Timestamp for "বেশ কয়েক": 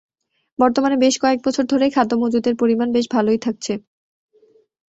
0.97-1.39